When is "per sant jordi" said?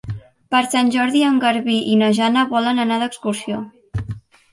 0.53-1.19